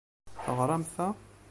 [0.43, 1.07] Teɣṛamt ta?